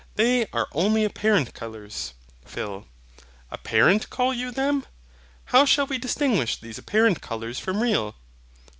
They 0.15 0.47
are 0.51 0.67
only 0.71 1.03
apparent 1.05 1.53
colours. 1.53 2.15
PHIL. 2.43 2.87
APPARENT 3.51 4.09
call 4.09 4.33
you 4.33 4.49
them? 4.49 4.87
how 5.45 5.63
shall 5.63 5.85
we 5.85 5.99
distinguish 5.99 6.57
these 6.57 6.79
apparent 6.79 7.21
colours 7.21 7.59
from 7.59 7.83
real? 7.83 8.15